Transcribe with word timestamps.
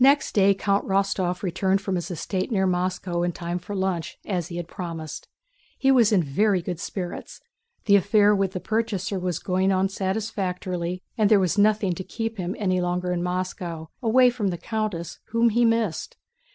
Next 0.00 0.32
day 0.34 0.54
Count 0.54 0.86
Rostóv 0.88 1.42
returned 1.42 1.82
from 1.82 1.96
his 1.96 2.10
estate 2.10 2.50
near 2.50 2.66
Moscow 2.66 3.22
in 3.22 3.32
time 3.32 3.58
for 3.58 3.74
lunch 3.76 4.16
as 4.24 4.48
he 4.48 4.56
had 4.56 4.66
promised. 4.66 5.28
He 5.78 5.90
was 5.90 6.10
in 6.10 6.22
very 6.22 6.62
good 6.62 6.80
spirits; 6.80 7.42
the 7.84 7.94
affair 7.94 8.34
with 8.34 8.52
the 8.54 8.60
purchaser 8.60 9.18
was 9.18 9.38
going 9.38 9.70
on 9.70 9.90
satisfactorily, 9.90 11.02
and 11.18 11.30
there 11.30 11.38
was 11.38 11.58
nothing 11.58 11.92
to 11.96 12.02
keep 12.02 12.38
him 12.38 12.56
any 12.58 12.80
longer 12.80 13.12
in 13.12 13.22
Moscow, 13.22 13.90
away 14.02 14.30
from 14.30 14.48
the 14.48 14.56
countess 14.56 15.18
whom 15.32 15.50
he 15.50 15.66
missed. 15.66 16.16